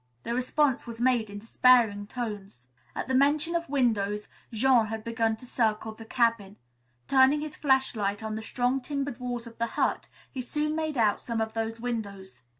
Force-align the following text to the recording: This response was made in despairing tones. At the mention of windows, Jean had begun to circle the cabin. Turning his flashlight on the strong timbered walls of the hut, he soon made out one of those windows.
This 0.23 0.33
response 0.33 0.87
was 0.87 0.99
made 0.99 1.29
in 1.29 1.37
despairing 1.37 2.07
tones. 2.07 2.69
At 2.95 3.07
the 3.07 3.13
mention 3.13 3.53
of 3.55 3.69
windows, 3.69 4.27
Jean 4.51 4.87
had 4.87 5.03
begun 5.03 5.35
to 5.35 5.45
circle 5.45 5.93
the 5.93 6.05
cabin. 6.05 6.57
Turning 7.07 7.41
his 7.41 7.55
flashlight 7.55 8.23
on 8.23 8.33
the 8.33 8.41
strong 8.41 8.81
timbered 8.81 9.19
walls 9.19 9.45
of 9.45 9.59
the 9.59 9.67
hut, 9.77 10.09
he 10.31 10.41
soon 10.41 10.75
made 10.75 10.97
out 10.97 11.23
one 11.27 11.39
of 11.39 11.53
those 11.53 11.79
windows. 11.79 12.41